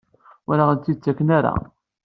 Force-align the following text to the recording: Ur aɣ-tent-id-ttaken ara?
Ur 0.49 0.57
aɣ-tent-id-ttaken 0.59 1.29
ara? 1.37 1.53